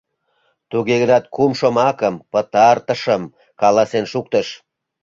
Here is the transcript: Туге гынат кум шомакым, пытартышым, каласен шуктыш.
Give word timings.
Туге 0.69 0.95
гынат 1.01 1.25
кум 1.35 1.51
шомакым, 1.59 2.15
пытартышым, 2.31 3.23
каласен 3.61 4.05
шуктыш. 4.11 4.47